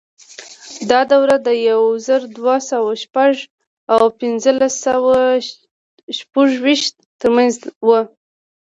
دا 0.89 0.99
دوره 1.11 1.35
د 1.47 1.49
یو 1.69 1.81
زر 2.07 2.21
دوه 2.37 2.55
سوه 2.71 2.91
شپږ 3.03 3.33
او 3.93 4.03
پنځلس 4.19 4.73
سوه 4.87 5.17
شپږویشت 6.17 6.93
ترمنځ 7.19 7.55
وه. 7.87 8.01